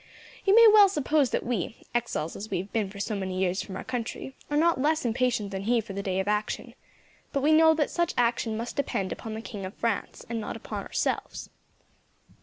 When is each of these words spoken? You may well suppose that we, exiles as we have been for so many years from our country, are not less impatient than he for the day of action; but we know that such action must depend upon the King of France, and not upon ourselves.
You 0.45 0.55
may 0.55 0.67
well 0.73 0.89
suppose 0.89 1.29
that 1.29 1.45
we, 1.45 1.77
exiles 1.93 2.35
as 2.35 2.49
we 2.49 2.57
have 2.57 2.73
been 2.73 2.89
for 2.89 2.99
so 2.99 3.13
many 3.15 3.37
years 3.37 3.61
from 3.61 3.75
our 3.75 3.83
country, 3.83 4.33
are 4.49 4.57
not 4.57 4.81
less 4.81 5.05
impatient 5.05 5.51
than 5.51 5.65
he 5.65 5.79
for 5.79 5.93
the 5.93 6.01
day 6.01 6.19
of 6.19 6.27
action; 6.27 6.73
but 7.31 7.43
we 7.43 7.53
know 7.53 7.75
that 7.75 7.91
such 7.91 8.15
action 8.17 8.57
must 8.57 8.75
depend 8.75 9.11
upon 9.11 9.35
the 9.35 9.41
King 9.41 9.63
of 9.63 9.75
France, 9.75 10.25
and 10.27 10.41
not 10.41 10.57
upon 10.57 10.81
ourselves. 10.81 11.51